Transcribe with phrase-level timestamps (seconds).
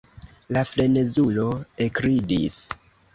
[0.55, 1.43] La frenezulo
[1.89, 2.57] ekridis.